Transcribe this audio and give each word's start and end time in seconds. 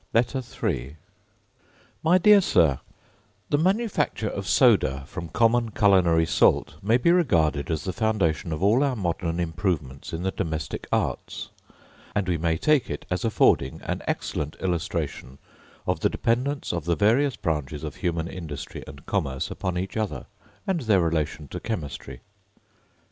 LETTER 0.15 0.41
III 0.63 0.95
My 2.01 2.17
dear 2.17 2.41
Sir, 2.41 2.79
The 3.51 3.59
manufacture 3.59 4.29
of 4.31 4.47
soda 4.47 5.03
from 5.05 5.29
common 5.29 5.69
culinary 5.69 6.25
salt, 6.25 6.73
may 6.81 6.97
be 6.97 7.11
regarded 7.11 7.69
as 7.69 7.83
the 7.83 7.93
foundation 7.93 8.51
of 8.51 8.63
all 8.63 8.83
our 8.83 8.95
modern 8.95 9.39
improvements 9.39 10.11
in 10.11 10.23
the 10.23 10.31
domestic 10.31 10.87
arts; 10.91 11.49
and 12.15 12.27
we 12.27 12.39
may 12.39 12.57
take 12.57 12.89
it 12.89 13.05
as 13.11 13.23
affording 13.23 13.79
an 13.83 14.01
excellent 14.07 14.55
illustration 14.59 15.37
of 15.85 15.99
the 15.99 16.09
dependence 16.09 16.73
of 16.73 16.85
the 16.85 16.95
various 16.95 17.35
branches 17.35 17.83
of 17.83 17.97
human 17.97 18.27
industry 18.27 18.83
and 18.87 19.05
commerce 19.05 19.51
upon 19.51 19.77
each 19.77 19.95
other, 19.95 20.25
and 20.65 20.79
their 20.81 20.99
relation 20.99 21.47
to 21.49 21.59
chemistry. 21.59 22.21